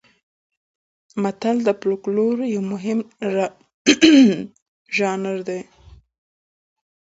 متل 1.21 1.57
د 1.67 1.69
فولکلور 1.79 2.37
یو 2.53 2.61
مهم 2.71 2.99
ژانر 4.95 5.37
دی 5.47 5.61